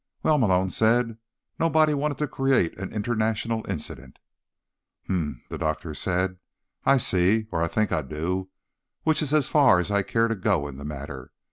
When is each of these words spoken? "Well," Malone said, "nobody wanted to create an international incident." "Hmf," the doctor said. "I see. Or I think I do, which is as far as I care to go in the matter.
"Well," 0.23 0.39
Malone 0.39 0.71
said, 0.71 1.19
"nobody 1.59 1.93
wanted 1.93 2.17
to 2.17 2.27
create 2.27 2.75
an 2.79 2.91
international 2.91 3.63
incident." 3.69 4.17
"Hmf," 5.07 5.41
the 5.49 5.59
doctor 5.59 5.93
said. 5.93 6.39
"I 6.85 6.97
see. 6.97 7.45
Or 7.51 7.61
I 7.61 7.67
think 7.67 7.91
I 7.91 8.01
do, 8.01 8.49
which 9.03 9.21
is 9.21 9.31
as 9.31 9.47
far 9.47 9.79
as 9.79 9.91
I 9.91 10.01
care 10.01 10.27
to 10.27 10.33
go 10.35 10.67
in 10.67 10.77
the 10.79 10.83
matter. 10.85 11.31